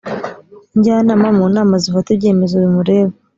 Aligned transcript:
njyanama 0.77 1.27
mu 1.37 1.45
nama 1.55 1.73
zifata 1.83 2.09
ibyemezo 2.11 2.55
bimureba 2.63 3.13